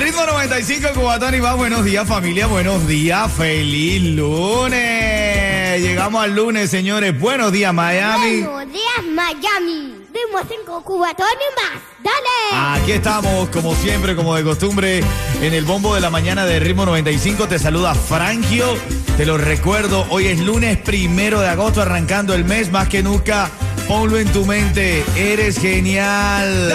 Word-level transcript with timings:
Ritmo 0.00 0.26
95, 0.26 0.88
Cubatón 0.94 1.34
y 1.34 1.40
más. 1.40 1.56
Buenos 1.56 1.84
días, 1.84 2.06
familia. 2.06 2.46
Buenos 2.46 2.86
días. 2.86 3.30
Feliz 3.32 4.02
lunes. 4.02 5.80
Llegamos 5.80 6.22
al 6.22 6.34
lunes, 6.34 6.70
señores. 6.70 7.18
Buenos 7.18 7.52
días, 7.52 7.72
Miami. 7.72 8.42
Buenos 8.42 8.72
días, 8.72 9.04
Miami. 9.10 9.94
Ritmo 10.12 10.40
5 10.46 10.82
cubatón 10.84 11.26
y 11.26 11.54
más. 11.60 11.82
Dale. 12.02 12.80
Aquí 12.80 12.92
estamos, 12.92 13.48
como 13.48 13.74
siempre, 13.76 14.14
como 14.14 14.34
de 14.34 14.44
costumbre, 14.44 15.02
en 15.40 15.54
el 15.54 15.64
bombo 15.64 15.94
de 15.94 16.00
la 16.00 16.10
mañana 16.10 16.44
de 16.44 16.60
Ritmo 16.60 16.84
95. 16.84 17.48
Te 17.48 17.58
saluda 17.58 17.94
Frangio. 17.94 18.76
Te 19.16 19.24
lo 19.24 19.38
recuerdo, 19.38 20.06
hoy 20.10 20.26
es 20.26 20.40
lunes 20.40 20.78
primero 20.78 21.40
de 21.40 21.48
agosto, 21.48 21.80
arrancando 21.80 22.34
el 22.34 22.44
mes. 22.44 22.70
Más 22.70 22.88
que 22.88 23.02
nunca, 23.02 23.50
ponlo 23.88 24.18
en 24.18 24.28
tu 24.32 24.44
mente. 24.44 25.04
Eres 25.16 25.58
genial. 25.58 26.72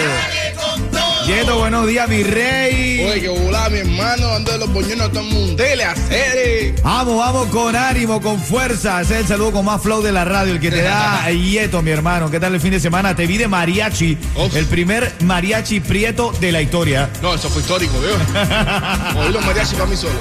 Yeto, 1.26 1.58
buenos 1.58 1.86
días, 1.86 2.08
mi 2.08 2.22
rey. 2.22 3.04
Oye, 3.04 3.20
que 3.20 3.28
volá, 3.28 3.68
mi 3.68 3.78
hermano, 3.80 4.32
ando 4.32 4.50
de 4.52 4.58
los 4.58 4.72
boñones 4.72 5.00
a 5.00 5.08
todo 5.10 5.20
el 5.20 5.26
mundo. 5.26 5.62
Dele 5.62 5.84
a 5.84 5.90
hacer. 5.90 6.74
Vamos, 6.82 7.18
vamos 7.18 7.48
con 7.48 7.76
ánimo, 7.76 8.20
con 8.22 8.40
fuerza. 8.40 9.02
Ese 9.02 9.14
es 9.16 9.20
el 9.22 9.26
saludo 9.26 9.52
con 9.52 9.64
más 9.66 9.82
flow 9.82 10.00
de 10.00 10.10
la 10.10 10.24
radio, 10.24 10.54
el 10.54 10.60
que 10.60 10.70
te 10.70 10.80
da 10.82 11.30
Yeto, 11.30 11.82
mi 11.82 11.90
hermano. 11.90 12.30
¿Qué 12.30 12.40
tal 12.40 12.54
el 12.54 12.60
fin 12.60 12.70
de 12.70 12.80
semana? 12.80 13.14
Te 13.14 13.26
vi 13.26 13.36
de 13.36 13.46
mariachi, 13.46 14.16
Uf. 14.36 14.56
el 14.56 14.64
primer 14.66 15.12
mariachi 15.24 15.80
prieto 15.80 16.32
de 16.40 16.50
la 16.50 16.62
historia. 16.62 17.10
No, 17.20 17.34
eso 17.34 17.50
fue 17.50 17.60
histórico, 17.60 17.94
¿veo? 18.00 18.16
Los 19.30 19.44
mariachis 19.44 19.74
para 19.74 19.86
mí 19.86 19.96
solo. 19.96 20.14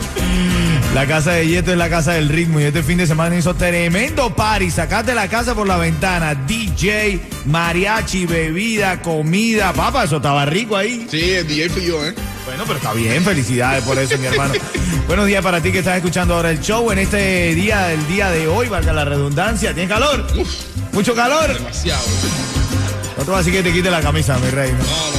La 0.94 1.06
casa 1.06 1.34
de 1.34 1.48
Yeto 1.48 1.72
es 1.72 1.78
la 1.78 1.90
casa 1.90 2.14
del 2.14 2.28
ritmo 2.30 2.60
y 2.60 2.64
este 2.64 2.82
fin 2.82 2.98
de 2.98 3.06
semana 3.06 3.36
hizo 3.38 3.54
tremendo 3.54 4.34
party. 4.34 4.72
Sacaste 4.72 5.14
la 5.14 5.28
casa 5.28 5.54
por 5.54 5.68
la 5.68 5.78
ventana. 5.78 6.34
DJ, 6.34 7.20
mariachi, 7.46 8.26
bebida, 8.26 9.00
comida. 9.02 9.74
Papá, 9.74 10.06
eso 10.06 10.18
estaba 10.18 10.46
rico 10.48 10.76
ahí. 10.76 11.06
Sí, 11.12 11.34
el 11.34 11.48
DJ 11.48 11.70
fui 11.70 11.86
yo, 11.86 12.04
¿eh? 12.04 12.16
Bueno, 12.46 12.64
pero 12.66 12.78
está 12.78 12.94
bien, 12.94 13.24
felicidades 13.24 13.84
por 13.84 14.00
eso, 14.00 14.18
mi 14.18 14.26
hermano. 14.26 14.54
Buenos 15.08 15.28
días 15.28 15.44
para 15.44 15.62
ti 15.62 15.72
que 15.72 15.80
estás 15.80 15.98
escuchando 15.98 16.34
ahora 16.34 16.50
el 16.50 16.62
show 16.62 16.90
en 16.92 17.00
este 17.00 17.54
día, 17.54 17.92
el 17.94 18.08
día 18.08 18.32
de 18.32 18.48
hoy, 18.48 18.68
valga 18.68 18.92
la 18.94 19.06
redundancia. 19.06 19.74
¿Tienes 19.74 19.92
calor? 19.92 20.26
Uf, 20.36 20.50
¿Mucho 20.94 21.14
calor? 21.14 21.54
demasiado. 21.54 22.02
No 23.18 23.24
te 23.24 23.30
voy 23.30 23.36
a 23.36 23.38
decir 23.40 23.54
que 23.54 23.64
te 23.64 23.72
quite 23.74 23.92
la 23.92 24.02
camisa, 24.02 24.38
mi 24.40 24.50
rey. 24.50 24.72
no, 24.72 24.78
no. 24.78 25.17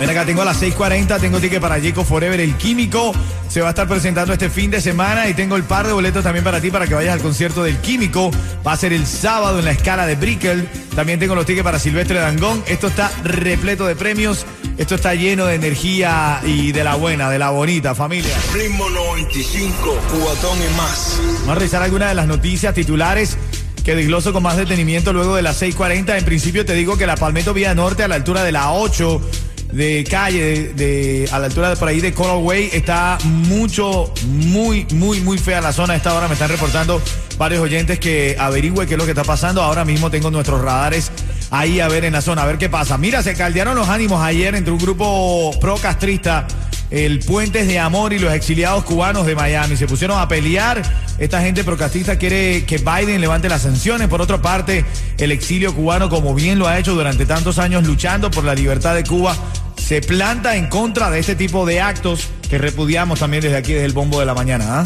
Ven 0.00 0.08
acá, 0.08 0.24
tengo 0.24 0.40
a 0.40 0.46
las 0.46 0.62
6.40, 0.62 1.20
tengo 1.20 1.40
ticket 1.40 1.60
para 1.60 1.78
Jacob 1.78 2.06
Forever, 2.06 2.40
el 2.40 2.56
químico. 2.56 3.12
Se 3.50 3.60
va 3.60 3.66
a 3.66 3.70
estar 3.70 3.86
presentando 3.86 4.32
este 4.32 4.48
fin 4.48 4.70
de 4.70 4.80
semana 4.80 5.28
y 5.28 5.34
tengo 5.34 5.56
el 5.56 5.64
par 5.64 5.86
de 5.86 5.92
boletos 5.92 6.24
también 6.24 6.42
para 6.42 6.58
ti 6.58 6.70
para 6.70 6.86
que 6.86 6.94
vayas 6.94 7.12
al 7.12 7.20
concierto 7.20 7.62
del 7.62 7.76
químico. 7.82 8.30
Va 8.66 8.72
a 8.72 8.76
ser 8.78 8.94
el 8.94 9.06
sábado 9.06 9.58
en 9.58 9.66
la 9.66 9.72
escala 9.72 10.06
de 10.06 10.14
Brickell. 10.14 10.66
También 10.96 11.20
tengo 11.20 11.34
los 11.34 11.44
tickets 11.44 11.64
para 11.64 11.78
Silvestre 11.78 12.18
Dangón. 12.18 12.64
Esto 12.66 12.86
está 12.86 13.12
repleto 13.24 13.86
de 13.86 13.94
premios. 13.94 14.46
Esto 14.78 14.94
está 14.94 15.14
lleno 15.14 15.44
de 15.44 15.56
energía 15.56 16.40
y 16.46 16.72
de 16.72 16.82
la 16.82 16.94
buena, 16.94 17.28
de 17.28 17.38
la 17.38 17.50
bonita 17.50 17.94
familia. 17.94 18.34
Ritmo 18.54 18.88
95, 18.88 19.98
cubatón 20.10 20.58
y 20.62 20.76
más. 20.78 21.20
Vamos 21.40 21.48
a 21.50 21.54
revisar 21.56 21.82
algunas 21.82 22.08
de 22.08 22.14
las 22.14 22.26
noticias 22.26 22.72
titulares 22.72 23.36
que 23.84 23.94
desgloso 23.94 24.32
con 24.32 24.42
más 24.42 24.56
detenimiento 24.56 25.12
luego 25.12 25.36
de 25.36 25.42
las 25.42 25.60
6.40. 25.60 26.16
En 26.16 26.24
principio 26.24 26.64
te 26.64 26.72
digo 26.72 26.96
que 26.96 27.06
la 27.06 27.16
Palmetto 27.16 27.52
Vía 27.52 27.74
Norte 27.74 28.02
a 28.02 28.08
la 28.08 28.14
altura 28.14 28.44
de 28.44 28.52
la 28.52 28.72
8 28.72 29.20
de 29.72 30.04
calle, 30.08 30.72
de, 30.74 31.28
a 31.32 31.38
la 31.38 31.46
altura 31.46 31.70
de 31.70 31.76
por 31.76 31.88
ahí 31.88 32.00
de 32.00 32.12
Coral 32.12 32.38
Way, 32.42 32.70
está 32.72 33.18
mucho, 33.24 34.12
muy, 34.26 34.86
muy, 34.92 35.20
muy 35.20 35.38
fea 35.38 35.60
la 35.60 35.72
zona. 35.72 35.94
A 35.94 35.96
esta 35.96 36.14
hora 36.14 36.28
me 36.28 36.34
están 36.34 36.48
reportando 36.48 37.00
varios 37.38 37.62
oyentes 37.62 37.98
que 37.98 38.36
averigüe 38.38 38.86
qué 38.86 38.94
es 38.94 38.98
lo 38.98 39.04
que 39.04 39.12
está 39.12 39.24
pasando. 39.24 39.62
Ahora 39.62 39.84
mismo 39.84 40.10
tengo 40.10 40.30
nuestros 40.30 40.60
radares 40.60 41.10
ahí 41.50 41.80
a 41.80 41.88
ver 41.88 42.04
en 42.04 42.12
la 42.12 42.22
zona, 42.22 42.42
a 42.42 42.46
ver 42.46 42.58
qué 42.58 42.68
pasa. 42.68 42.98
Mira, 42.98 43.22
se 43.22 43.34
caldearon 43.34 43.76
los 43.76 43.88
ánimos 43.88 44.22
ayer 44.22 44.54
entre 44.54 44.72
un 44.72 44.78
grupo 44.78 45.50
pro 45.60 45.76
castrista 45.76 46.46
el 46.90 47.20
Puentes 47.20 47.66
de 47.66 47.78
Amor 47.78 48.12
y 48.12 48.18
los 48.18 48.32
exiliados 48.32 48.84
cubanos 48.84 49.26
de 49.26 49.34
Miami. 49.34 49.76
Se 49.76 49.86
pusieron 49.86 50.18
a 50.18 50.28
pelear. 50.28 50.82
Esta 51.18 51.40
gente 51.40 51.64
procastista 51.64 52.18
quiere 52.18 52.64
que 52.64 52.78
Biden 52.78 53.20
levante 53.20 53.48
las 53.48 53.62
sanciones. 53.62 54.08
Por 54.08 54.20
otra 54.20 54.42
parte, 54.42 54.84
el 55.18 55.32
exilio 55.32 55.74
cubano, 55.74 56.08
como 56.08 56.34
bien 56.34 56.58
lo 56.58 56.66
ha 56.66 56.78
hecho 56.78 56.94
durante 56.94 57.26
tantos 57.26 57.58
años 57.58 57.86
luchando 57.86 58.30
por 58.30 58.44
la 58.44 58.54
libertad 58.54 58.94
de 58.94 59.04
Cuba, 59.04 59.36
se 59.76 60.00
planta 60.00 60.56
en 60.56 60.68
contra 60.68 61.10
de 61.10 61.20
este 61.20 61.34
tipo 61.34 61.66
de 61.66 61.80
actos 61.80 62.28
que 62.48 62.58
repudiamos 62.58 63.20
también 63.20 63.42
desde 63.42 63.56
aquí, 63.56 63.72
desde 63.72 63.86
el 63.86 63.92
bombo 63.92 64.18
de 64.18 64.26
la 64.26 64.34
mañana. 64.34 64.80
¿ah? 64.80 64.84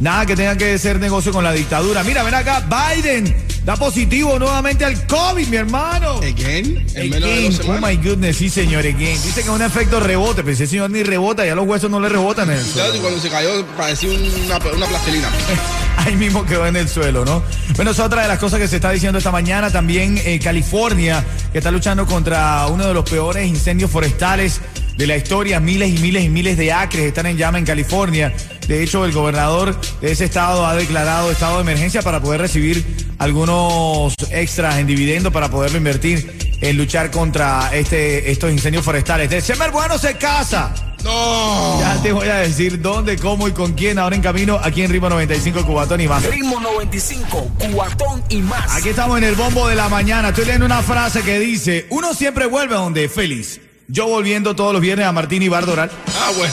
Nada 0.00 0.26
que 0.26 0.36
tenga 0.36 0.56
que 0.56 0.78
ser 0.78 0.98
negocio 0.98 1.32
con 1.32 1.44
la 1.44 1.52
dictadura. 1.52 2.02
Mira, 2.02 2.22
ven 2.22 2.34
acá, 2.34 2.66
Biden 2.68 3.34
da 3.64 3.76
positivo 3.76 4.38
nuevamente 4.38 4.84
al 4.84 5.06
COVID, 5.06 5.46
mi 5.48 5.56
hermano. 5.56 6.18
Again, 6.18 6.86
en 6.94 7.10
menos 7.10 7.28
de 7.28 7.34
Again. 7.34 7.56
dos 7.56 7.66
Oh 7.68 7.78
my 7.80 7.96
goodness, 7.96 8.36
sí 8.36 8.50
señor, 8.50 8.80
again. 8.80 9.20
Dice 9.22 9.34
que 9.36 9.40
es 9.40 9.48
un 9.48 9.62
efecto 9.62 10.00
rebote, 10.00 10.42
pero 10.42 10.52
ese 10.52 10.66
señor 10.66 10.90
ni 10.90 11.02
rebota, 11.02 11.46
ya 11.46 11.54
los 11.54 11.66
huesos 11.66 11.90
no 11.90 11.98
le 12.00 12.08
rebotan 12.08 12.50
en 12.50 12.58
el 12.58 12.64
suelo. 12.64 12.92
Ya, 12.92 12.98
y 12.98 13.00
cuando 13.00 13.20
se 13.20 13.30
cayó 13.30 13.66
parecía 13.76 14.10
una, 14.10 14.58
una 14.58 14.86
plastilina. 14.86 15.28
Ahí 15.96 16.16
mismo 16.16 16.44
quedó 16.44 16.66
en 16.66 16.76
el 16.76 16.88
suelo, 16.88 17.24
¿no? 17.24 17.42
Bueno, 17.76 17.92
es 17.92 17.98
otra 17.98 18.22
de 18.22 18.28
las 18.28 18.38
cosas 18.38 18.58
que 18.60 18.68
se 18.68 18.76
está 18.76 18.90
diciendo 18.90 19.18
esta 19.18 19.30
mañana. 19.30 19.70
También 19.70 20.20
eh, 20.24 20.38
California, 20.42 21.24
que 21.52 21.58
está 21.58 21.70
luchando 21.70 22.04
contra 22.04 22.66
uno 22.66 22.86
de 22.86 22.94
los 22.94 23.08
peores 23.08 23.46
incendios 23.46 23.90
forestales 23.90 24.60
de 24.96 25.06
la 25.06 25.16
historia. 25.16 25.60
Miles 25.60 25.90
y 25.94 25.98
miles 25.98 26.24
y 26.24 26.28
miles 26.28 26.56
de 26.56 26.72
acres 26.72 27.04
están 27.04 27.26
en 27.26 27.36
llama 27.36 27.58
en 27.58 27.64
California. 27.64 28.32
De 28.66 28.82
hecho, 28.82 29.04
el 29.04 29.12
gobernador 29.12 29.78
de 30.00 30.12
ese 30.12 30.24
estado 30.24 30.66
ha 30.66 30.74
declarado 30.74 31.30
estado 31.30 31.56
de 31.56 31.62
emergencia 31.62 32.02
para 32.02 32.20
poder 32.20 32.40
recibir 32.40 32.84
algunos 33.18 34.14
extras 34.30 34.78
en 34.78 34.86
dividendo 34.86 35.30
para 35.30 35.50
poderlo 35.50 35.78
invertir 35.78 36.58
en 36.60 36.76
luchar 36.76 37.10
contra 37.10 37.70
este, 37.74 38.30
estos 38.30 38.50
incendios 38.50 38.84
forestales. 38.84 39.28
December 39.28 39.70
Bueno 39.70 39.98
se 39.98 40.16
casa. 40.16 40.74
No. 41.04 41.78
Ya 41.78 42.00
te 42.02 42.12
voy 42.12 42.28
a 42.28 42.36
decir 42.36 42.80
dónde, 42.80 43.18
cómo 43.18 43.46
y 43.46 43.52
con 43.52 43.74
quién. 43.74 43.98
Ahora 43.98 44.16
en 44.16 44.22
camino 44.22 44.58
aquí 44.62 44.82
en 44.82 44.90
Ritmo 44.90 45.10
95 45.10 45.66
Cubatón 45.66 46.00
y 46.00 46.08
más. 46.08 46.24
Ritmo 46.24 46.58
95, 46.58 47.50
cuatón 47.74 48.24
y 48.30 48.38
más. 48.38 48.74
Aquí 48.74 48.88
estamos 48.88 49.18
en 49.18 49.24
el 49.24 49.34
bombo 49.34 49.68
de 49.68 49.74
la 49.74 49.90
mañana. 49.90 50.30
Estoy 50.30 50.46
leyendo 50.46 50.64
una 50.64 50.80
frase 50.80 51.20
que 51.20 51.38
dice: 51.38 51.86
Uno 51.90 52.14
siempre 52.14 52.46
vuelve 52.46 52.74
a 52.74 52.78
donde 52.78 53.04
es 53.04 53.12
feliz. 53.12 53.60
Yo 53.88 54.06
volviendo 54.08 54.56
todos 54.56 54.72
los 54.72 54.80
viernes 54.80 55.06
a 55.06 55.12
Martín 55.12 55.42
y 55.42 55.48
Bardoral. 55.48 55.90
Ah, 56.18 56.32
bueno. 56.36 56.52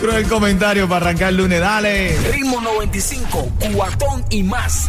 Cruel 0.00 0.26
comentario 0.26 0.88
para 0.88 1.06
arrancar 1.06 1.30
el 1.30 1.36
lunes. 1.36 1.60
Dale. 1.60 2.16
Ritmo 2.32 2.60
95, 2.60 3.52
cuatón 3.74 4.24
y 4.30 4.42
más. 4.42 4.88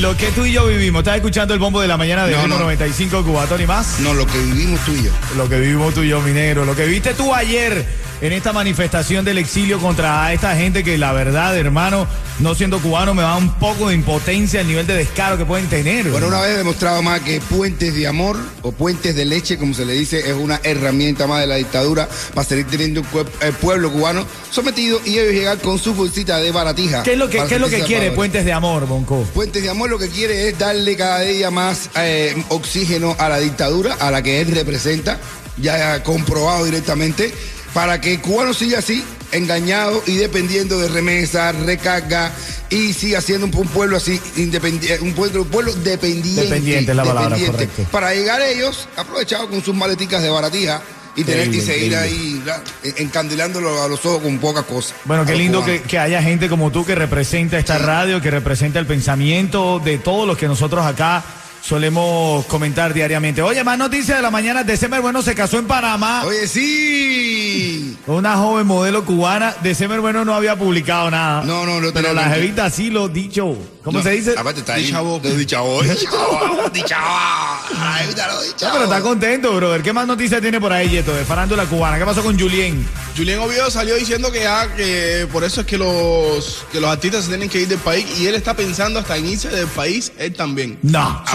Lo 0.00 0.16
que 0.16 0.26
tú 0.32 0.44
y 0.44 0.52
yo 0.52 0.66
vivimos. 0.66 1.00
¿Estás 1.00 1.16
escuchando 1.16 1.54
el 1.54 1.60
bombo 1.60 1.80
de 1.80 1.88
la 1.88 1.96
mañana 1.96 2.26
de 2.26 2.32
No, 2.32 2.42
Ritmo 2.42 2.54
no. 2.56 2.64
95 2.64 3.24
Cubatón 3.24 3.60
y 3.60 3.66
más? 3.66 4.00
No, 4.00 4.12
lo 4.12 4.26
que 4.26 4.38
vivimos 4.38 4.80
tú 4.84 4.92
y 4.92 5.04
yo. 5.04 5.10
Lo 5.36 5.48
que 5.48 5.58
vivimos 5.58 5.94
tú 5.94 6.02
y 6.02 6.08
yo, 6.08 6.20
mi 6.20 6.32
negro. 6.32 6.64
Lo 6.64 6.76
que 6.76 6.86
viste 6.86 7.14
tú 7.14 7.32
ayer 7.34 7.86
en 8.20 8.32
esta 8.32 8.52
manifestación 8.52 9.24
del 9.24 9.38
exilio 9.38 9.78
contra 9.78 10.32
esta 10.32 10.56
gente 10.56 10.82
que 10.82 10.98
la 10.98 11.12
verdad, 11.12 11.56
hermano, 11.56 12.06
no 12.40 12.54
siendo 12.54 12.80
cubano, 12.80 13.14
me 13.14 13.22
da 13.22 13.36
un 13.36 13.52
poco 13.54 13.88
de 13.88 13.94
impotencia 13.94 14.60
el 14.60 14.66
nivel 14.66 14.86
de 14.86 14.94
descaro 14.94 15.36
que 15.38 15.44
pueden 15.44 15.66
tener. 15.68 16.08
Bueno, 16.10 16.26
una 16.28 16.40
vez 16.40 16.56
demostrado 16.56 17.00
más 17.02 17.20
que 17.20 17.40
puentes 17.40 17.94
de 17.94 18.06
amor 18.06 18.36
o 18.62 18.72
puentes 18.72 19.14
de 19.14 19.24
leche, 19.24 19.56
como 19.56 19.72
se 19.74 19.84
le 19.84 19.92
dice, 19.92 20.18
es 20.28 20.34
una 20.34 20.60
herramienta 20.64 21.26
más 21.26 21.40
de 21.40 21.46
la 21.46 21.56
dictadura 21.56 22.08
para 22.34 22.46
seguir 22.46 22.66
teniendo 22.66 23.02
cue- 23.02 23.26
eh, 23.40 23.52
pueblo 23.60 23.92
cubano 23.92 24.26
sometido 24.50 25.00
y 25.04 25.18
ellos 25.18 25.32
llegar 25.34 25.58
con 25.58 25.78
su 25.78 25.94
bolsita 25.94 26.38
de 26.38 26.50
baratija. 26.50 27.02
¿Qué 27.04 27.12
es 27.12 27.18
lo 27.18 27.28
que, 27.28 27.38
qué 27.44 27.54
es 27.54 27.60
lo 27.60 27.68
que 27.68 27.80
quiere. 27.82 28.10
Puentes 28.12 28.44
de 28.44 28.52
Amor, 28.52 28.86
Bonco? 28.86 29.22
Puentes 29.34 29.62
de 29.62 29.70
Amor 29.70 29.90
lo 29.90 29.98
que 29.98 30.08
quiere 30.08 30.48
es 30.48 30.58
darle 30.58 30.96
cada 30.96 31.20
día 31.20 31.50
más 31.52 31.90
eh, 31.96 32.34
oxígeno 32.48 33.14
a 33.18 33.28
la 33.28 33.38
dictadura, 33.38 33.94
a 34.00 34.10
la 34.10 34.22
que 34.22 34.40
él 34.40 34.50
representa, 34.54 35.18
ya 35.56 36.02
comprobado 36.02 36.64
directamente, 36.64 37.32
para 37.78 38.00
que 38.00 38.14
el 38.14 38.20
cubano 38.20 38.52
siga 38.52 38.80
así, 38.80 39.04
engañado 39.30 40.02
y 40.04 40.16
dependiendo 40.16 40.80
de 40.80 40.88
remesas, 40.88 41.54
recarga, 41.60 42.32
y 42.70 42.92
siga 42.92 43.20
siendo 43.20 43.46
un, 43.46 43.54
un 43.54 43.68
pueblo 43.68 43.98
así, 43.98 44.20
independiente, 44.34 44.98
un 45.00 45.12
pueblo, 45.12 45.42
un 45.42 45.48
pueblo 45.48 45.72
dependiente. 45.72 46.42
Dependiente 46.42 46.90
es 46.90 46.96
la 46.96 47.04
palabra, 47.04 47.36
dependiente. 47.36 47.66
correcto. 47.68 47.92
Para 47.92 48.12
llegar 48.14 48.42
ellos, 48.42 48.88
aprovechados 48.96 49.48
con 49.48 49.62
sus 49.62 49.76
maleticas 49.76 50.20
de 50.24 50.28
baratija, 50.28 50.82
y 51.14 51.22
tener 51.22 51.52
que 51.52 51.60
seguir 51.60 51.96
ahí 51.96 52.42
¿verdad? 52.44 52.62
encandilándolo 52.96 53.82
a 53.82 53.88
los 53.88 54.04
ojos 54.06 54.22
con 54.22 54.38
pocas 54.38 54.64
cosas. 54.64 54.94
Bueno, 55.04 55.22
A 55.22 55.26
qué 55.26 55.36
lindo 55.36 55.64
que 55.64 55.98
haya 56.00 56.20
gente 56.20 56.48
como 56.48 56.72
tú 56.72 56.84
que 56.84 56.96
representa 56.96 57.58
esta 57.58 57.78
radio, 57.78 58.20
que 58.20 58.30
representa 58.30 58.80
el 58.80 58.86
pensamiento 58.86 59.78
de 59.78 59.98
todos 59.98 60.26
los 60.26 60.36
que 60.36 60.48
nosotros 60.48 60.84
acá 60.84 61.24
solemos 61.68 62.46
comentar 62.46 62.94
diariamente. 62.94 63.42
Oye, 63.42 63.62
más 63.62 63.76
noticias 63.76 64.16
de 64.16 64.22
la 64.22 64.30
mañana. 64.30 64.64
December 64.64 65.02
Bueno 65.02 65.20
se 65.20 65.34
casó 65.34 65.58
en 65.58 65.66
Panamá 65.66 66.24
Oye, 66.24 66.48
sí. 66.48 67.94
con 68.06 68.16
una 68.16 68.36
joven 68.36 68.66
modelo 68.66 69.04
cubana. 69.04 69.54
December 69.62 70.00
Bueno 70.00 70.24
no 70.24 70.34
había 70.34 70.56
publicado 70.56 71.10
nada. 71.10 71.42
No, 71.44 71.66
no, 71.66 71.78
no 71.78 71.92
Pero 71.92 72.14
la 72.14 72.30
jevita 72.30 72.70
sí 72.70 72.88
lo 72.88 73.08
dicho. 73.08 73.54
¿Cómo 73.84 73.98
No, 73.98 74.02
se 74.04 74.12
dice? 74.12 74.34
Aparte 74.38 74.60
está 74.60 74.74
ahí. 74.74 74.84
Dichavo. 74.86 75.20
Dichavo. 75.20 75.82
Dichavo. 75.82 76.70
Dichavo. 76.72 77.68
No, 77.74 78.42
dichavo. 78.42 78.72
pero 78.72 78.84
está 78.84 79.00
contento, 79.02 79.54
brother. 79.54 79.82
¿Qué 79.82 79.92
más 79.92 80.06
noticias 80.06 80.40
tiene 80.40 80.60
por 80.60 80.72
ahí, 80.72 80.88
Yeto, 80.88 81.14
de 81.14 81.24
farándula 81.24 81.66
cubana? 81.66 81.98
¿Qué 81.98 82.04
pasó 82.06 82.22
con 82.22 82.38
Julien? 82.38 82.86
Julián 83.18 83.40
Oviedo 83.40 83.68
salió 83.70 83.96
diciendo 83.96 84.30
que 84.30 84.40
ya 84.42 84.72
que 84.76 85.26
por 85.32 85.42
eso 85.44 85.60
es 85.62 85.66
que 85.66 85.76
los 85.76 86.64
que 86.72 86.80
los 86.80 86.88
artistas 86.90 87.24
se 87.24 87.28
tienen 87.30 87.48
que 87.48 87.60
ir 87.60 87.68
del 87.68 87.78
país 87.80 88.06
y 88.18 88.26
él 88.28 88.34
está 88.36 88.54
pensando 88.54 89.00
hasta 89.00 89.16
en 89.16 89.26
irse 89.26 89.48
del 89.48 89.66
país 89.66 90.12
él 90.18 90.32
también. 90.34 90.78
No. 90.82 91.00
Ah, 91.00 91.24
pa- 91.26 91.34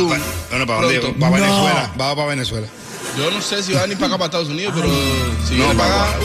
bueno, 0.49 0.65
¿para 0.65 0.81
dónde? 0.81 0.99
pronto. 1.01 1.19
Para 1.19 1.37
No. 1.37 1.43
Venezuela. 1.45 1.91
Va 1.99 2.15
para 2.15 2.27
Venezuela. 2.27 2.67
Yo 3.17 3.29
no 3.29 3.41
sé 3.41 3.61
si 3.61 3.73
va 3.73 3.79
a 3.79 3.81
venir 3.83 3.97
para 3.97 4.07
acá 4.07 4.17
para 4.17 4.25
Estados 4.27 4.47
Unidos, 4.47 4.73
pero 4.75 4.87
si 5.47 5.55
No, 5.55 5.65
viene 5.65 5.75
para 5.75 5.89
pa- 5.95 6.09
acá. 6.09 6.17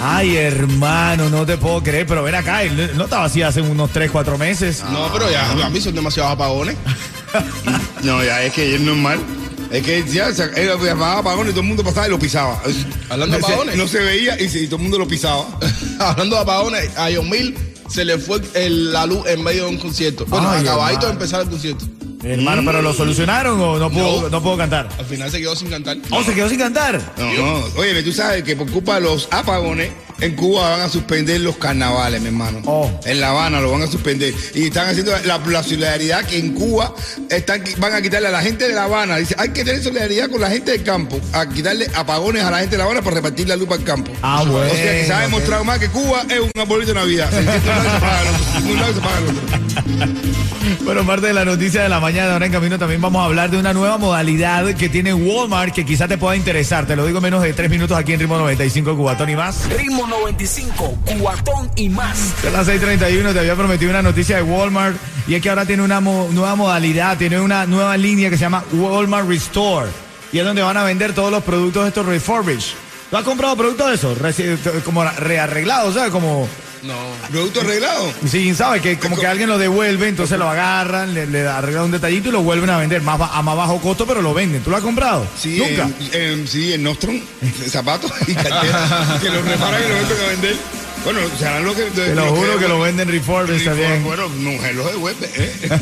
Ay, 0.00 0.36
hermano, 0.36 1.28
no 1.28 1.44
te 1.46 1.56
puedo 1.58 1.80
creer. 1.82 2.06
Pero 2.06 2.22
ven 2.24 2.34
acá, 2.34 2.62
él 2.64 2.92
no 2.96 3.04
estaba 3.04 3.26
así 3.26 3.42
hace 3.42 3.60
unos 3.60 3.92
3, 3.92 4.10
4 4.10 4.36
meses. 4.38 4.82
no, 4.90 5.12
pero 5.12 5.30
ya 5.30 5.50
a 5.50 5.70
mí 5.70 5.80
son 5.80 5.94
demasiados 5.94 6.32
apagones. 6.32 6.76
No, 8.02 8.24
ya 8.24 8.42
es 8.42 8.52
que 8.54 8.74
es 8.76 8.80
normal. 8.80 9.18
Es 9.70 9.82
que 9.84 10.04
ya 10.10 10.32
se- 10.32 10.44
él 10.56 10.70
llamaba 10.82 11.18
apagón 11.18 11.46
y 11.48 11.50
todo 11.50 11.60
el 11.60 11.66
mundo 11.66 11.84
pasaba 11.84 12.06
y 12.06 12.10
lo 12.10 12.18
pisaba. 12.18 12.60
Hablando 13.10 13.36
de 13.38 13.44
apagones. 13.44 13.76
No 13.76 13.86
se 13.86 13.98
veía 14.00 14.40
y, 14.40 14.48
sí, 14.48 14.66
todo 14.66 14.76
el 14.76 14.82
mundo 14.82 14.98
lo 14.98 15.06
pisaba. 15.08 15.46
Hablando 16.00 16.36
de 16.36 16.42
apagones, 16.42 16.90
a 16.96 17.08
John 17.14 17.28
Mill 17.28 17.54
se 17.88 18.04
le 18.04 18.18
fue 18.18 18.40
el- 18.54 18.92
la 18.92 19.06
luz 19.06 19.26
en 19.26 19.42
medio 19.42 19.64
de 19.64 19.70
un 19.70 19.78
concierto. 19.78 20.24
Bueno, 20.26 20.50
Ay, 20.50 20.62
acabadito 20.62 21.06
de 21.06 21.12
empezar 21.12 21.42
el 21.42 21.48
concierto. 21.50 21.84
Hermano, 22.24 22.62
¿pero 22.64 22.82
lo 22.82 22.92
solucionaron 22.92 23.60
o 23.60 23.78
no 23.78 23.90
puedo, 23.90 24.22
No. 24.22 24.28
no 24.28 24.42
puedo 24.42 24.56
cantar? 24.56 24.88
Al 24.98 25.04
final 25.06 25.30
se 25.30 25.38
quedó 25.38 25.54
sin 25.54 25.68
cantar. 25.70 25.98
¿Oh, 26.10 26.22
se 26.24 26.34
quedó 26.34 26.48
sin 26.48 26.58
cantar? 26.58 27.00
No, 27.16 27.32
no. 27.32 27.64
Oye, 27.76 28.02
tú 28.02 28.12
sabes 28.12 28.42
que 28.42 28.56
por 28.56 28.68
culpa 28.70 28.96
de 28.96 29.02
los 29.02 29.28
apagones, 29.30 29.90
en 30.20 30.34
Cuba 30.34 30.70
van 30.70 30.80
a 30.80 30.88
suspender 30.88 31.40
los 31.40 31.56
carnavales, 31.56 32.20
mi 32.20 32.28
hermano. 32.28 32.60
Oh. 32.64 32.90
En 33.04 33.20
La 33.20 33.30
Habana 33.30 33.60
lo 33.60 33.70
van 33.70 33.82
a 33.82 33.86
suspender. 33.86 34.34
Y 34.54 34.66
están 34.66 34.88
haciendo 34.88 35.12
la, 35.24 35.38
la 35.38 35.62
solidaridad 35.62 36.24
que 36.24 36.38
en 36.38 36.54
Cuba 36.54 36.94
están, 37.30 37.62
van 37.78 37.94
a 37.94 38.02
quitarle 38.02 38.28
a 38.28 38.32
la 38.32 38.42
gente 38.42 38.66
de 38.68 38.74
La 38.74 38.84
Habana. 38.84 39.16
Dice, 39.16 39.34
hay 39.38 39.50
que 39.50 39.64
tener 39.64 39.82
solidaridad 39.82 40.28
con 40.28 40.40
la 40.40 40.50
gente 40.50 40.72
del 40.72 40.82
campo. 40.82 41.20
A 41.32 41.48
quitarle 41.48 41.88
apagones 41.94 42.42
a 42.42 42.50
la 42.50 42.58
gente 42.58 42.72
de 42.72 42.78
La 42.78 42.84
Habana 42.84 43.02
para 43.02 43.16
repartir 43.16 43.48
la 43.48 43.56
luz 43.56 43.70
al 43.70 43.84
campo. 43.84 44.10
Ah, 44.22 44.42
O 44.42 44.46
sea 44.46 44.74
que 44.74 44.78
se 44.78 45.06
bueno, 45.06 45.14
ha 45.16 45.20
demostrado 45.22 45.64
más 45.64 45.78
que 45.78 45.88
Cuba 45.88 46.22
es 46.28 46.40
un 46.40 46.50
arbolito 46.56 46.92
de 46.92 47.00
Navidad. 47.00 47.30
Se 47.30 47.42
lado 47.42 48.96
el 49.26 49.28
otro. 49.28 49.38
Bueno, 50.84 51.06
parte 51.06 51.26
de 51.26 51.34
la 51.34 51.44
noticia 51.44 51.82
de 51.82 51.88
la 51.88 52.00
mañana, 52.00 52.32
ahora 52.32 52.46
en 52.46 52.52
camino 52.52 52.78
también 52.78 53.00
vamos 53.00 53.20
a 53.22 53.24
hablar 53.26 53.50
de 53.50 53.58
una 53.58 53.72
nueva 53.72 53.98
modalidad 53.98 54.74
que 54.74 54.88
tiene 54.88 55.14
Walmart 55.14 55.74
que 55.74 55.84
quizá 55.84 56.08
te 56.08 56.18
pueda 56.18 56.36
interesar. 56.36 56.86
Te 56.86 56.96
lo 56.96 57.06
digo 57.06 57.18
en 57.18 57.24
menos 57.24 57.42
de 57.42 57.52
tres 57.52 57.70
minutos 57.70 57.96
aquí 57.96 58.12
en 58.12 58.20
Ritmo 58.20 58.38
95 58.38 58.96
Cubatón 58.96 59.30
y 59.30 59.36
más. 59.36 59.68
Ritmo 59.68 60.06
95, 60.08 60.98
cuatón 61.20 61.70
y 61.76 61.88
más. 61.88 62.34
Son 62.42 62.52
las 62.52 62.66
6:31, 62.66 63.32
te 63.32 63.38
había 63.38 63.54
prometido 63.54 63.90
una 63.90 64.02
noticia 64.02 64.36
de 64.36 64.42
Walmart 64.42 64.96
y 65.26 65.34
es 65.34 65.42
que 65.42 65.50
ahora 65.50 65.66
tiene 65.66 65.82
una 65.82 66.00
nueva 66.00 66.54
modalidad, 66.56 67.16
tiene 67.16 67.40
una 67.40 67.66
nueva 67.66 67.96
línea 67.96 68.30
que 68.30 68.36
se 68.36 68.42
llama 68.42 68.64
Walmart 68.72 69.28
Restore 69.28 69.90
y 70.32 70.38
es 70.38 70.44
donde 70.44 70.62
van 70.62 70.76
a 70.76 70.84
vender 70.84 71.14
todos 71.14 71.30
los 71.30 71.42
productos 71.42 71.86
estos 71.86 72.06
refurbished. 72.06 72.74
¿Tú 73.10 73.16
has 73.16 73.24
comprado 73.24 73.56
productos 73.56 73.88
de 73.88 73.94
esos? 73.94 74.82
Como 74.84 75.02
rearreglados, 75.04 75.94
¿sabes? 75.94 76.10
Como 76.10 76.46
No. 76.82 76.94
¿Producto 77.30 77.60
arreglado? 77.60 78.12
Sí, 78.28 78.54
¿sabes? 78.54 78.82
Que 78.82 78.98
como 78.98 79.16
que 79.18 79.26
alguien 79.26 79.48
lo 79.48 79.58
devuelve, 79.58 80.08
entonces 80.08 80.38
lo 80.38 80.48
agarran, 80.48 81.12
le, 81.14 81.26
le 81.26 81.46
arreglan 81.46 81.84
un 81.84 81.90
detallito 81.90 82.28
y 82.28 82.32
lo 82.32 82.42
vuelven 82.42 82.70
a 82.70 82.78
vender 82.78 83.02
más 83.02 83.20
a 83.20 83.42
más 83.42 83.56
bajo 83.56 83.78
costo, 83.80 84.06
pero 84.06 84.22
lo 84.22 84.32
venden. 84.34 84.62
¿Tú 84.62 84.70
lo 84.70 84.76
has 84.76 84.82
comprado? 84.82 85.26
Sí, 85.38 85.58
Nunca. 85.58 85.88
En, 86.12 86.22
en- 86.40 86.48
sí, 86.48 86.72
en 86.72 86.82
Nostrum, 86.82 87.20
zapatos 87.68 88.12
y 88.26 88.34
carteras, 88.34 89.20
que 89.20 89.28
los 89.30 89.44
reparan 89.44 89.82
y 89.82 89.88
los 89.88 89.98
venden 90.08 90.24
a 90.24 90.28
vender. 90.30 90.56
Bueno, 91.04 91.20
serán 91.38 91.64
lo 91.64 91.74
que... 91.74 91.84
Te 91.84 92.14
lo 92.14 92.26
juro 92.34 92.58
que 92.58 92.68
lo 92.68 92.80
venden 92.80 93.08
refurbished 93.08 93.64
también. 93.64 94.04
Bueno, 94.04 94.28
mujer 94.28 94.74
los 94.74 94.92
devuelve, 94.92 95.30
¿eh? 95.36 95.68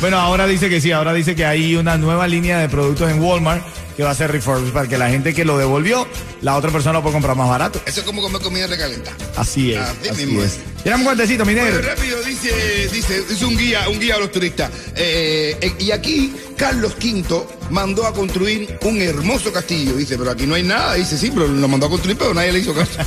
bueno, 0.00 0.18
ahora 0.18 0.46
dice 0.46 0.68
que 0.68 0.80
sí, 0.80 0.92
ahora 0.92 1.12
dice 1.12 1.34
que 1.34 1.44
hay 1.44 1.76
una 1.76 1.96
nueva 1.96 2.26
línea 2.26 2.58
de 2.58 2.68
productos 2.68 3.10
en 3.10 3.20
Walmart 3.20 3.62
que 3.96 4.02
va 4.02 4.10
a 4.10 4.14
ser 4.14 4.32
refurbished 4.32 4.72
para 4.72 4.88
que 4.88 4.98
la 4.98 5.10
gente 5.10 5.34
que 5.34 5.44
lo 5.44 5.58
devolvió, 5.58 6.06
la 6.40 6.56
otra 6.56 6.70
persona 6.70 6.94
lo 6.94 7.02
pueda 7.02 7.14
comprar 7.14 7.36
más 7.36 7.48
barato. 7.48 7.80
Eso 7.86 8.00
es 8.00 8.06
como 8.06 8.22
comer 8.22 8.40
comida 8.40 8.66
recalentada. 8.66 9.16
Así 9.36 9.74
es. 9.74 9.80
Así 9.80 10.08
Así 10.08 10.26
mismo 10.26 10.42
es. 10.42 10.54
es. 10.54 10.60
Tirame 10.82 11.02
un 11.02 11.06
cuentecito, 11.06 11.44
mi 11.44 11.54
Bueno, 11.54 11.70
negro. 11.76 11.88
rápido, 11.94 12.22
dice, 12.22 12.88
dice, 12.90 13.22
es 13.30 13.42
un 13.42 13.56
guía, 13.56 13.88
un 13.88 14.00
guía 14.00 14.14
a 14.14 14.18
los 14.18 14.32
turistas. 14.32 14.70
Eh, 14.96 15.56
eh, 15.60 15.74
y 15.78 15.90
aquí 15.90 16.34
Carlos 16.56 16.94
V 17.02 17.44
mandó 17.70 18.06
a 18.06 18.14
construir 18.14 18.78
un 18.82 19.00
hermoso 19.00 19.52
castillo. 19.52 19.94
Dice, 19.94 20.16
pero 20.16 20.30
aquí 20.30 20.46
no 20.46 20.54
hay 20.54 20.62
nada. 20.62 20.94
Dice, 20.94 21.18
sí, 21.18 21.30
pero 21.32 21.46
lo 21.48 21.68
mandó 21.68 21.86
a 21.86 21.90
construir, 21.90 22.16
pero 22.16 22.32
nadie 22.32 22.52
le 22.52 22.60
hizo 22.60 22.72
caso. 22.74 22.92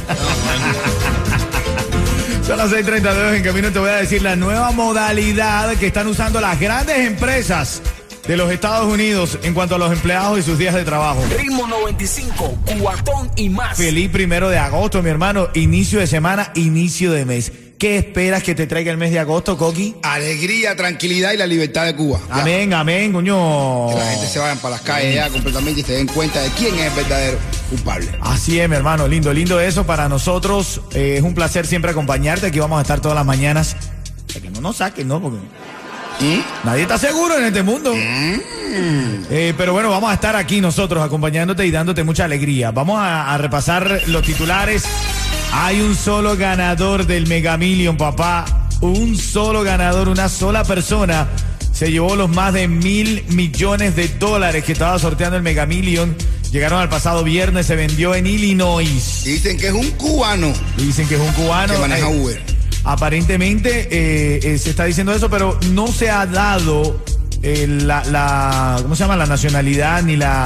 Son 2.45 2.57
las 2.57 2.71
6:32 2.71 3.35
en 3.37 3.43
camino 3.43 3.71
te 3.71 3.79
voy 3.79 3.89
a 3.89 3.95
decir 3.95 4.21
la 4.21 4.35
nueva 4.35 4.71
modalidad 4.71 5.75
que 5.77 5.87
están 5.87 6.07
usando 6.07 6.41
las 6.41 6.59
grandes 6.59 6.97
empresas 7.07 7.81
de 8.27 8.35
los 8.37 8.51
Estados 8.51 8.91
Unidos 8.91 9.39
en 9.43 9.53
cuanto 9.53 9.75
a 9.75 9.77
los 9.77 9.91
empleados 9.93 10.39
y 10.39 10.41
sus 10.43 10.57
días 10.57 10.75
de 10.75 10.83
trabajo. 10.83 11.23
Ritmo 11.37 11.67
95, 11.67 12.57
cuatón 12.79 13.31
y 13.37 13.47
más. 13.49 13.77
Feliz 13.77 14.09
primero 14.09 14.49
de 14.49 14.57
agosto, 14.57 15.01
mi 15.01 15.09
hermano. 15.09 15.47
Inicio 15.53 15.99
de 15.99 16.07
semana, 16.07 16.51
inicio 16.55 17.11
de 17.13 17.25
mes. 17.25 17.51
¿Qué 17.77 17.97
esperas 17.97 18.43
que 18.43 18.55
te 18.55 18.65
traiga 18.65 18.91
el 18.91 18.97
mes 18.97 19.11
de 19.11 19.19
agosto, 19.19 19.57
Coqui? 19.57 19.95
Alegría, 20.03 20.75
tranquilidad 20.75 21.33
y 21.33 21.37
la 21.37 21.45
libertad 21.45 21.85
de 21.85 21.95
Cuba. 21.95 22.19
Ya. 22.29 22.35
Amén, 22.41 22.73
amén, 22.73 23.11
coño. 23.11 23.89
Que 23.89 23.95
la 23.95 24.05
gente 24.11 24.27
se 24.27 24.39
vayan 24.39 24.57
para 24.59 24.75
las 24.75 24.81
calles 24.81 25.15
ya 25.15 25.29
completamente 25.29 25.81
y 25.81 25.83
se 25.83 25.93
den 25.93 26.07
cuenta 26.07 26.41
de 26.41 26.49
quién 26.51 26.75
es 26.75 26.85
el 26.85 26.93
verdadero 26.93 27.37
culpable. 27.69 28.07
Así 28.21 28.57
es, 28.59 28.69
mi 28.69 28.75
hermano. 28.77 29.05
Lindo, 29.07 29.33
lindo 29.33 29.59
eso 29.59 29.85
para 29.85 30.07
nosotros. 30.07 30.79
Eh, 30.93 31.15
es 31.17 31.23
un 31.23 31.33
placer 31.33 31.67
siempre 31.67 31.91
acompañarte. 31.91 32.47
Aquí 32.47 32.59
vamos 32.59 32.79
a 32.79 32.83
estar 32.83 33.01
todas 33.01 33.15
las 33.15 33.25
mañanas. 33.25 33.75
Para 34.27 34.39
que 34.41 34.49
no 34.49 34.61
nos 34.61 34.77
saquen, 34.77 35.09
¿no? 35.09 35.21
Porque 35.21 35.39
nadie 36.63 36.83
está 36.83 36.97
seguro 36.97 37.37
en 37.37 37.45
este 37.45 37.63
mundo. 37.63 37.91
Eh, 37.95 39.53
pero 39.57 39.73
bueno, 39.73 39.89
vamos 39.89 40.09
a 40.09 40.13
estar 40.13 40.37
aquí 40.37 40.61
nosotros 40.61 41.03
acompañándote 41.03 41.65
y 41.65 41.71
dándote 41.71 42.03
mucha 42.05 42.23
alegría. 42.23 42.71
Vamos 42.71 42.97
a, 42.99 43.33
a 43.33 43.37
repasar 43.37 44.03
los 44.07 44.23
titulares. 44.23 44.85
Hay 45.55 45.81
un 45.81 45.95
solo 45.95 46.35
ganador 46.35 47.05
del 47.05 47.27
Mega 47.27 47.57
Million, 47.57 47.95
papá. 47.95 48.67
Un 48.81 49.15
solo 49.15 49.63
ganador, 49.63 50.09
una 50.09 50.27
sola 50.27 50.63
persona. 50.63 51.27
Se 51.71 51.91
llevó 51.91 52.15
los 52.15 52.29
más 52.29 52.53
de 52.53 52.67
mil 52.67 53.23
millones 53.29 53.95
de 53.95 54.07
dólares 54.07 54.63
que 54.63 54.71
estaba 54.73 54.97
sorteando 54.99 55.37
el 55.37 55.43
Mega 55.43 55.65
Million. 55.65 56.15
Llegaron 56.51 56.79
al 56.79 56.89
pasado 56.89 57.23
viernes, 57.23 57.65
se 57.67 57.75
vendió 57.75 58.13
en 58.15 58.27
Illinois. 58.27 59.21
Dicen 59.23 59.57
que 59.57 59.67
es 59.67 59.73
un 59.73 59.89
cubano 59.91 60.53
Dicen 60.77 61.07
que 61.07 61.15
es 61.15 61.21
un 61.21 61.31
cubano. 61.33 61.73
que 61.73 61.79
maneja 61.79 62.09
eh, 62.09 62.19
Uber. 62.21 62.41
Aparentemente 62.83 63.87
eh, 63.91 64.39
eh, 64.43 64.57
se 64.57 64.71
está 64.71 64.85
diciendo 64.85 65.13
eso, 65.13 65.29
pero 65.29 65.57
no 65.71 65.87
se 65.87 66.09
ha 66.09 66.25
dado 66.25 67.03
la, 67.43 68.03
la- 68.05 68.79
¿cómo 68.81 68.95
se 68.95 69.03
llama? 69.03 69.15
La 69.15 69.25
nacionalidad 69.25 70.01
ni 70.03 70.15
la, 70.15 70.45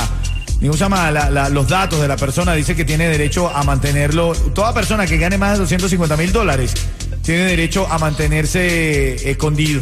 se 0.60 0.80
llama? 0.80 1.12
La- 1.12 1.30
la- 1.30 1.50
los 1.50 1.68
datos 1.68 2.02
de 2.02 2.08
la 2.08 2.18
persona. 2.18 2.54
Dice 2.54 2.76
que 2.76 2.84
tiene 2.86 3.08
derecho 3.10 3.50
a 3.50 3.64
mantenerlo. 3.64 4.34
Toda 4.56 4.74
persona 4.74 5.06
que 5.06 5.18
gane 5.18 5.38
más 5.38 5.54
de 5.54 5.60
250 5.60 6.18
mil 6.18 6.32
dólares 6.32 6.74
tiene 7.22 7.44
derecho 7.44 7.88
a 7.92 7.98
mantenerse 8.00 9.30
escondido, 9.30 9.82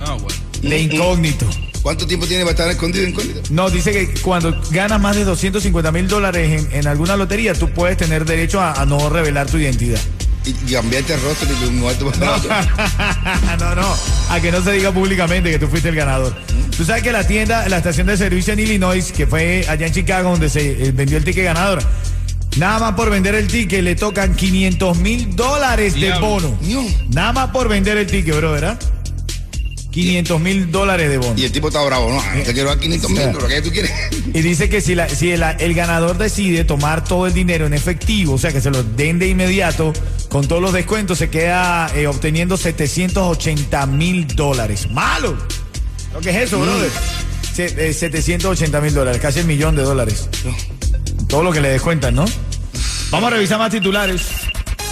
Ah, 0.00 0.12
bueno. 0.20 0.36
de 0.62 0.78
incógnito. 0.78 1.46
¿Cuánto 1.82 2.06
tiempo 2.06 2.26
tiene 2.26 2.44
para 2.44 2.52
estar 2.52 2.70
escondido, 2.70 3.06
incógnito? 3.06 3.40
No, 3.50 3.68
dice 3.68 3.92
que 3.92 4.20
cuando 4.22 4.58
ganas 4.70 4.98
más 5.00 5.16
de 5.16 5.24
250 5.24 5.92
mil 5.92 6.08
dólares 6.08 6.62
en, 6.72 6.78
en 6.80 6.86
alguna 6.86 7.14
lotería, 7.16 7.52
tú 7.52 7.68
puedes 7.70 7.98
tener 7.98 8.24
derecho 8.24 8.58
a, 8.60 8.72
a 8.80 8.86
no 8.86 9.10
revelar 9.10 9.46
tu 9.48 9.58
identidad. 9.58 10.00
Y, 10.44 10.50
y 10.50 10.72
cambiarte 10.74 11.14
el 11.14 11.22
rostro 11.22 11.48
y 11.50 11.64
tu 11.64 11.72
muerto 11.72 12.10
para 12.10 12.26
No, 12.26 12.32
otro. 12.34 12.50
no, 13.58 13.74
no, 13.74 13.96
a 14.28 14.40
que 14.40 14.52
no 14.52 14.62
se 14.62 14.72
diga 14.72 14.92
públicamente 14.92 15.50
que 15.50 15.58
tú 15.58 15.68
fuiste 15.68 15.88
el 15.88 15.94
ganador. 15.96 16.34
Tú 16.76 16.84
sabes 16.84 17.02
que 17.02 17.12
la 17.12 17.26
tienda, 17.26 17.68
la 17.68 17.78
estación 17.78 18.06
de 18.06 18.16
servicio 18.16 18.52
en 18.52 18.60
Illinois, 18.60 19.12
que 19.12 19.26
fue 19.26 19.64
allá 19.68 19.86
en 19.86 19.92
Chicago 19.92 20.30
donde 20.30 20.48
se 20.50 20.88
eh, 20.88 20.92
vendió 20.92 21.16
el 21.16 21.24
ticket 21.24 21.44
ganador, 21.44 21.82
nada 22.56 22.78
más 22.78 22.92
por 22.94 23.10
vender 23.10 23.34
el 23.34 23.46
ticket 23.46 23.82
le 23.82 23.94
tocan 23.96 24.34
500 24.34 24.98
mil 24.98 25.34
dólares 25.36 25.94
de 25.94 26.12
bono. 26.18 26.56
Nada 27.10 27.32
más 27.32 27.50
por 27.50 27.68
vender 27.68 27.96
el 27.96 28.06
ticket, 28.06 28.36
bro, 28.36 28.52
¿verdad? 28.52 28.78
500 29.94 30.40
mil 30.40 30.72
dólares 30.72 31.08
de 31.08 31.18
bono. 31.18 31.34
Y 31.36 31.44
el 31.44 31.52
tipo 31.52 31.68
está 31.68 31.80
bravo, 31.82 32.10
no, 32.10 32.16
no 32.16 32.42
te 32.42 32.52
quiero 32.52 32.68
dar 32.70 32.78
500 32.80 33.10
mil, 33.10 33.20
pero 33.32 33.46
¿qué 33.46 33.62
tú 33.62 33.70
quieres? 33.70 33.92
Y 34.34 34.42
dice 34.42 34.68
que 34.68 34.80
si, 34.80 34.96
la- 34.96 35.08
si 35.08 35.30
el, 35.30 35.42
el 35.60 35.72
ganador 35.74 36.18
decide 36.18 36.64
tomar 36.64 37.04
todo 37.04 37.28
el 37.28 37.32
dinero 37.32 37.66
en 37.66 37.74
efectivo, 37.74 38.34
o 38.34 38.38
sea, 38.38 38.52
que 38.52 38.60
se 38.60 38.72
lo 38.72 38.82
den 38.82 39.20
de 39.20 39.28
inmediato, 39.28 39.92
con 40.28 40.48
todos 40.48 40.60
los 40.60 40.72
descuentos, 40.72 41.18
se 41.18 41.30
queda 41.30 41.90
eh, 41.94 42.08
obteniendo 42.08 42.56
780 42.56 43.86
mil 43.86 44.26
dólares. 44.34 44.90
¡Malo! 44.90 45.38
¿Lo 46.12 46.20
que 46.20 46.30
es 46.30 46.36
eso, 46.48 46.58
brother? 46.60 46.90
Se- 47.54 47.88
eh, 47.88 47.92
780 47.92 48.80
mil 48.80 48.92
dólares, 48.94 49.20
casi 49.22 49.38
el 49.38 49.46
millón 49.46 49.76
de 49.76 49.82
dólares. 49.82 50.28
Todo 51.28 51.44
lo 51.44 51.52
que 51.52 51.60
le 51.60 51.68
descuentan, 51.68 52.16
¿no? 52.16 52.24
Vamos 53.10 53.28
a 53.28 53.30
revisar 53.36 53.58
más 53.60 53.70
titulares. 53.70 54.22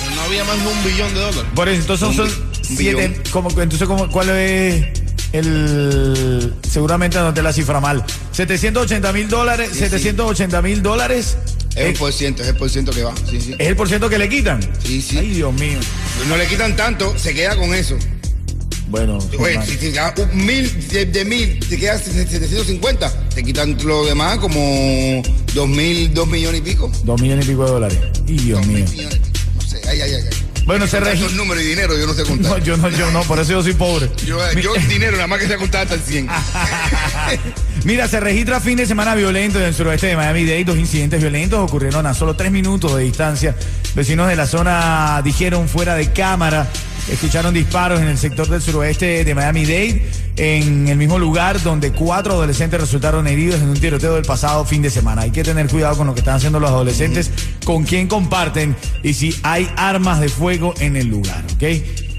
Pero 0.01 0.15
no 0.15 0.23
había 0.23 0.45
más 0.45 0.63
de 0.63 0.67
un 0.69 0.85
billón 0.85 1.13
de 1.13 1.21
dólares. 1.21 1.51
Por 1.57 1.69
eso, 1.69 1.81
entonces 1.81 2.17
son 2.17 2.52
siete. 2.77 3.15
Como, 3.31 3.49
entonces, 3.51 3.87
como, 3.89 4.09
¿cuál 4.11 4.31
es 4.31 4.85
el. 5.33 6.55
Seguramente 6.69 7.19
anoté 7.19 7.43
la 7.43 7.53
cifra 7.53 7.81
mal. 7.81 8.05
780 8.33 9.13
mil 9.13 9.29
dólares. 9.29 9.71
Sí, 9.73 9.79
780 9.81 10.63
mil 10.63 10.83
dólares. 10.83 11.37
Es 11.71 11.77
eh, 11.77 11.89
un 11.89 11.95
por 11.95 12.13
ciento, 12.13 12.43
es 12.43 12.49
el 12.49 12.57
por 12.57 12.69
ciento 12.69 12.93
que 12.93 13.03
va. 13.03 13.15
Sí, 13.31 13.41
sí. 13.41 13.55
es 13.59 13.67
el 13.69 13.77
por 13.77 13.89
ciento 13.89 14.09
que 14.11 14.19
le 14.19 14.29
quitan. 14.29 14.61
Sí, 14.85 15.01
sí. 15.01 15.19
Ay, 15.19 15.31
Dios 15.31 15.53
mío. 15.55 15.79
No 16.29 16.37
le 16.37 16.47
quitan 16.47 16.77
tanto, 16.77 17.17
se 17.19 17.35
queda 17.35 17.57
con 17.57 17.75
eso. 17.75 17.97
Bueno, 18.89 19.17
Oye, 19.39 19.55
mal. 19.57 19.67
si 19.67 19.77
te 19.79 19.91
un 20.23 20.45
mil 20.45 20.89
de, 20.89 21.07
de 21.07 21.25
mil, 21.25 21.59
te 21.67 21.79
quedas 21.79 22.03
750, 22.03 23.29
te 23.35 23.43
quitan 23.43 23.79
lo 23.87 24.05
demás 24.05 24.37
como 24.37 25.23
dos 25.55 25.67
mil, 25.67 26.13
dos 26.13 26.29
millones 26.29 26.61
y 26.61 26.63
pico. 26.63 26.93
dos 27.03 27.19
millones 27.19 27.47
y 27.47 27.49
pico 27.49 27.65
de 27.65 27.71
dólares. 27.71 27.99
Ay, 28.29 28.37
Dios 28.37 28.59
Dos 28.59 28.67
mío. 28.69 28.85
mil 28.85 28.91
millones 28.91 29.17
y 29.17 29.21
pico. 29.21 29.39
No 29.55 29.61
sé, 29.63 29.81
ay, 29.89 30.01
ay, 30.03 30.13
ay. 30.13 30.25
Bueno, 30.65 30.87
se 30.87 30.97
Contar 30.99 31.15
regi- 31.15 31.19
esos 31.25 31.33
números 31.35 31.63
y 31.63 31.67
dinero, 31.67 31.99
yo 31.99 32.07
no 32.07 32.15
sé 32.15 32.23
No, 32.23 32.29
contar. 32.29 32.63
yo 32.63 32.77
no, 32.77 32.89
yo 32.89 33.11
no, 33.11 33.23
por 33.25 33.39
eso 33.41 33.53
yo 33.53 33.63
soy 33.63 33.75
pobre. 33.75 34.09
Yo, 34.25 34.39
yo 34.61 34.73
dinero, 34.89 35.13
nada 35.13 35.27
más 35.27 35.39
que 35.41 35.49
sé 35.49 35.57
contar 35.57 35.83
hasta 35.83 35.95
el 35.97 36.01
100. 36.03 36.29
Mira, 37.85 38.07
se 38.09 38.21
registra 38.21 38.61
fin 38.61 38.77
de 38.77 38.87
semana 38.87 39.15
violento 39.15 39.59
en 39.59 39.65
el 39.67 39.75
suroeste 39.75 40.07
de 40.07 40.17
Miami-Dade. 40.17 40.65
Dos 40.65 40.77
incidentes 40.79 41.21
violentos 41.21 41.59
ocurrieron 41.59 42.07
a 42.07 42.15
solo 42.15 42.35
tres 42.37 42.53
minutos 42.53 42.97
de 42.97 43.03
distancia. 43.03 43.57
Vecinos 43.95 44.29
de 44.29 44.37
la 44.37 44.47
zona 44.47 45.21
dijeron 45.25 45.69
fuera 45.69 45.95
de 45.97 46.13
cámara. 46.13 46.69
Escucharon 47.09 47.53
disparos 47.53 48.01
en 48.01 48.09
el 48.09 48.17
sector 48.17 48.49
del 48.49 48.63
suroeste 48.63 49.25
de 49.25 49.35
Miami-Dade, 49.35 50.09
en 50.37 50.89
el 50.89 50.97
mismo 50.97 51.19
lugar 51.19 51.61
donde 51.63 51.93
cuatro 51.93 52.35
adolescentes 52.35 52.81
resultaron 52.81 53.27
heridos 53.27 53.61
en 53.61 53.69
un 53.69 53.79
tiroteo 53.79 54.15
del 54.15 54.25
pasado 54.25 54.65
fin 54.65 54.83
de 54.83 54.91
semana. 54.91 55.23
Hay 55.23 55.31
que 55.31 55.43
tener 55.43 55.69
cuidado 55.69 55.97
con 55.97 56.07
lo 56.07 56.15
que 56.15 56.21
están 56.21 56.37
haciendo 56.37 56.61
los 56.61 56.71
adolescentes, 56.71 57.31
con 57.65 57.85
quién 57.85 58.07
comparten 58.07 58.77
y 59.03 59.15
si 59.15 59.35
hay 59.43 59.69
armas 59.77 60.21
de 60.21 60.29
fuego 60.29 60.75
en 60.79 60.97
el 60.97 61.09
lugar, 61.09 61.45
¿ok? 61.55 61.65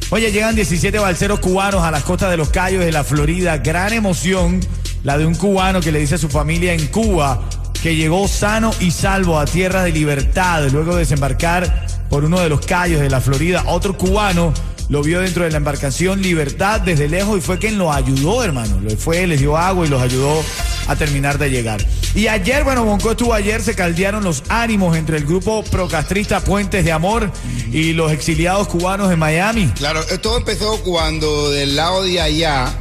Oye, 0.09 0.31
llegan 0.31 0.53
17 0.53 0.99
balseros 0.99 1.39
cubanos 1.39 1.81
a 1.81 1.89
las 1.89 2.03
costas 2.03 2.29
de 2.29 2.37
los 2.37 2.49
Cayos 2.49 2.83
de 2.85 2.91
la 2.91 3.03
Florida. 3.03 3.57
Gran 3.57 3.93
emoción 3.93 4.59
la 5.03 5.17
de 5.17 5.25
un 5.25 5.33
cubano 5.33 5.81
que 5.81 5.91
le 5.91 5.99
dice 5.99 6.15
a 6.15 6.17
su 6.19 6.29
familia 6.29 6.73
en 6.73 6.87
Cuba 6.87 7.41
que 7.81 7.95
llegó 7.95 8.27
sano 8.27 8.71
y 8.79 8.91
salvo 8.91 9.39
a 9.39 9.45
tierras 9.45 9.83
de 9.83 9.91
libertad 9.91 10.69
luego 10.71 10.93
de 10.93 10.99
desembarcar 10.99 11.85
por 12.09 12.23
uno 12.23 12.39
de 12.39 12.47
los 12.47 12.65
Cayos 12.65 13.01
de 13.01 13.09
la 13.09 13.19
Florida. 13.19 13.63
Otro 13.65 13.97
cubano 13.97 14.53
lo 14.93 15.01
vio 15.01 15.21
dentro 15.21 15.43
de 15.43 15.49
la 15.49 15.57
embarcación 15.57 16.21
Libertad 16.21 16.79
desde 16.79 17.07
lejos 17.07 17.39
y 17.39 17.41
fue 17.41 17.57
quien 17.57 17.79
lo 17.79 17.91
ayudó, 17.91 18.43
hermano. 18.43 18.79
Fue, 18.99 19.25
les 19.25 19.39
dio 19.39 19.57
agua 19.57 19.87
y 19.87 19.89
los 19.89 19.99
ayudó 19.99 20.43
a 20.85 20.95
terminar 20.95 21.39
de 21.39 21.49
llegar. 21.49 21.83
Y 22.13 22.27
ayer, 22.27 22.63
bueno, 22.63 22.85
Bonco 22.85 23.09
estuvo 23.09 23.33
ayer, 23.33 23.63
se 23.63 23.73
caldearon 23.73 24.23
los 24.23 24.43
ánimos 24.49 24.95
entre 24.95 25.17
el 25.17 25.25
grupo 25.25 25.63
procastrista 25.63 26.41
Puentes 26.41 26.85
de 26.85 26.91
Amor 26.91 27.31
y 27.71 27.93
los 27.93 28.11
exiliados 28.11 28.67
cubanos 28.67 29.11
en 29.11 29.17
Miami. 29.17 29.65
Claro, 29.69 29.99
todo 30.21 30.37
empezó 30.37 30.79
cuando 30.83 31.49
del 31.49 31.75
lado 31.75 32.03
de 32.03 32.21
allá 32.21 32.71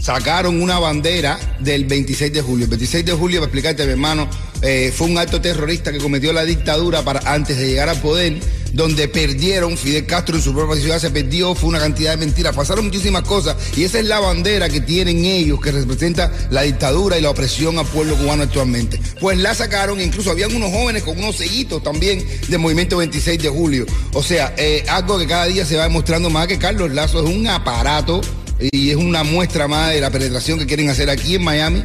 sacaron 0.00 0.62
una 0.62 0.78
bandera 0.78 1.36
del 1.58 1.84
26 1.84 2.32
de 2.32 2.42
julio. 2.42 2.66
El 2.66 2.70
26 2.70 3.04
de 3.04 3.12
julio, 3.12 3.40
para 3.40 3.46
explicarte, 3.46 3.82
hermano, 3.82 4.28
eh, 4.62 4.92
fue 4.96 5.08
un 5.08 5.18
acto 5.18 5.40
terrorista 5.40 5.90
que 5.90 5.98
cometió 5.98 6.32
la 6.32 6.44
dictadura 6.44 7.02
para 7.02 7.20
antes 7.32 7.58
de 7.58 7.66
llegar 7.66 7.88
al 7.88 8.00
poder, 8.00 8.38
donde 8.72 9.08
perdieron, 9.08 9.76
Fidel 9.76 10.06
Castro 10.06 10.36
en 10.36 10.42
su 10.42 10.54
propia 10.54 10.80
ciudad 10.80 10.98
se 10.98 11.10
perdió, 11.10 11.54
fue 11.54 11.68
una 11.68 11.78
cantidad 11.78 12.12
de 12.12 12.16
mentiras, 12.18 12.54
pasaron 12.54 12.86
muchísimas 12.86 13.22
cosas 13.22 13.56
y 13.76 13.84
esa 13.84 13.98
es 13.98 14.04
la 14.04 14.20
bandera 14.20 14.68
que 14.68 14.80
tienen 14.80 15.24
ellos, 15.24 15.60
que 15.60 15.72
representa 15.72 16.32
la 16.50 16.62
dictadura 16.62 17.18
y 17.18 17.22
la 17.22 17.30
opresión 17.30 17.78
al 17.78 17.86
pueblo 17.86 18.16
cubano 18.16 18.42
actualmente. 18.42 19.00
Pues 19.20 19.38
la 19.38 19.54
sacaron, 19.54 20.00
e 20.00 20.04
incluso 20.04 20.30
habían 20.30 20.54
unos 20.54 20.70
jóvenes 20.70 21.02
con 21.02 21.18
unos 21.18 21.36
sellitos 21.36 21.82
también 21.82 22.24
del 22.48 22.58
movimiento 22.58 22.98
26 22.98 23.42
de 23.42 23.48
julio. 23.48 23.86
O 24.12 24.22
sea, 24.22 24.54
eh, 24.56 24.84
algo 24.88 25.18
que 25.18 25.26
cada 25.26 25.46
día 25.46 25.64
se 25.64 25.76
va 25.76 25.84
demostrando 25.84 26.30
más 26.30 26.46
que 26.46 26.58
Carlos 26.58 26.92
Lazo 26.92 27.24
es 27.24 27.34
un 27.34 27.46
aparato 27.46 28.20
y 28.60 28.90
es 28.90 28.96
una 28.96 29.24
muestra 29.24 29.68
más 29.68 29.92
de 29.92 30.00
la 30.00 30.10
penetración 30.10 30.58
que 30.58 30.66
quieren 30.66 30.90
hacer 30.90 31.08
aquí 31.10 31.34
en 31.36 31.42
Miami 31.42 31.82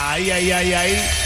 Ahí, 0.09 0.29
ahí, 0.29 0.51
ahí, 0.51 0.73
ahí. 0.73 1.20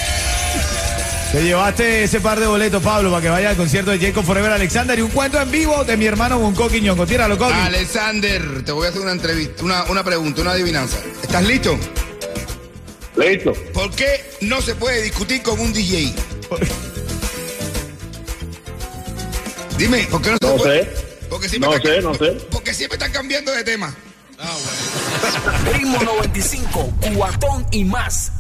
Te 1.36 1.44
llevaste 1.44 2.06
ese 2.06 2.22
par 2.22 2.40
de 2.40 2.48
boletos, 2.48 2.82
Pablo, 2.82 3.10
para 3.12 3.22
que 3.22 3.28
vaya 3.28 3.50
al 3.50 3.58
concierto 3.58 3.92
de 3.92 4.00
Jacob 4.00 4.24
Forever 4.24 4.54
Alexander 4.54 4.98
y 4.98 5.02
un 5.02 5.12
cuento 5.12 5.38
en 5.42 5.52
vivo 5.52 5.84
de 5.84 5.98
mi 5.98 6.06
hermano 6.06 6.40
Bonco 6.40 6.70
Quiñongo. 6.70 7.06
Tíralo, 7.06 7.38
Coqui. 7.38 7.52
Alexander, 7.52 8.64
te 8.64 8.72
voy 8.72 8.86
a 8.86 8.90
hacer 8.90 9.02
una 9.02 9.12
entrevista, 9.12 9.66
una, 9.66 9.84
una 9.90 10.02
pregunta, 10.02 10.40
una 10.40 10.52
adivinanza. 10.52 10.98
¿Estás 11.22 11.44
listo? 11.46 11.78
Listo. 13.18 13.52
¿Por 13.74 13.92
qué 13.92 14.24
no 14.40 14.62
se 14.62 14.76
puede 14.76 15.02
discutir 15.02 15.42
con 15.42 15.60
un 15.60 15.74
DJ? 15.74 16.16
Dime, 19.78 20.08
¿por 20.10 20.22
qué 20.22 20.32
no 20.32 20.38
se 20.42 20.48
No 20.48 20.56
puede? 20.56 20.84
sé. 20.86 20.90
Porque 21.30 21.50
siempre 21.50 21.70
No 21.70 21.82
sé, 21.82 22.02
no 22.02 22.14
sé. 22.14 22.32
Porque 22.50 22.74
siempre 22.74 22.96
están 22.96 23.12
cambiando 23.12 23.52
de 23.52 23.66
tema. 23.66 23.94
Ritmo 25.74 26.02
95, 26.02 26.94
cuatón 27.14 27.68
y 27.72 27.84
más. 27.84 28.32